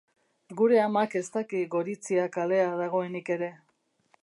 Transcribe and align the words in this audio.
Gure 0.61 0.79
amak 0.85 1.13
ez 1.19 1.27
daki 1.35 1.61
Gorizia 1.77 2.25
kalea 2.39 2.73
dagoenik 2.83 3.33
ere. 3.39 3.55